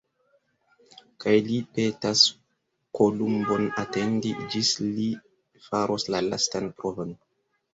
Kaj 1.25 1.33
li 1.49 1.57
petas 1.79 2.23
Kolumbon 3.01 3.67
atendi, 3.83 4.33
ĝis 4.55 4.73
li 4.87 5.07
faros 5.69 6.09
la 6.17 6.27
lastan 6.33 6.73
provon. 6.83 7.15